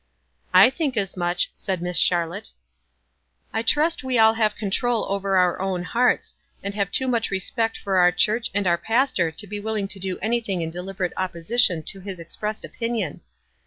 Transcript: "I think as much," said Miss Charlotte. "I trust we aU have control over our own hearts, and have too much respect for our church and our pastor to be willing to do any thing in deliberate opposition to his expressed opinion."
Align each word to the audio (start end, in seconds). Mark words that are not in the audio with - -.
"I 0.51 0.71
think 0.71 0.97
as 0.97 1.15
much," 1.15 1.51
said 1.59 1.79
Miss 1.79 1.99
Charlotte. 1.99 2.49
"I 3.53 3.61
trust 3.61 4.03
we 4.03 4.17
aU 4.19 4.33
have 4.33 4.55
control 4.55 5.05
over 5.07 5.37
our 5.37 5.61
own 5.61 5.83
hearts, 5.83 6.33
and 6.63 6.73
have 6.73 6.89
too 6.89 7.07
much 7.07 7.29
respect 7.29 7.77
for 7.77 7.97
our 7.97 8.11
church 8.11 8.49
and 8.55 8.65
our 8.65 8.79
pastor 8.79 9.29
to 9.29 9.45
be 9.45 9.59
willing 9.59 9.87
to 9.89 9.99
do 9.99 10.17
any 10.17 10.39
thing 10.41 10.63
in 10.63 10.71
deliberate 10.71 11.13
opposition 11.17 11.83
to 11.83 11.99
his 11.99 12.19
expressed 12.19 12.65
opinion." 12.65 13.21